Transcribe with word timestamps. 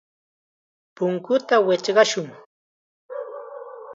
Punkuta 0.95 1.55
wichqashun. 1.65 2.27